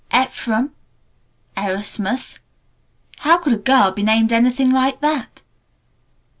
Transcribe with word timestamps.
Ephraim 0.11 0.71
Erasmus 1.55 2.39
(How 3.19 3.37
could 3.37 3.53
a 3.53 3.57
girl 3.57 3.91
be 3.91 4.01
named 4.01 4.33
anything 4.33 4.71
like 4.71 4.99
that!) 5.01 5.43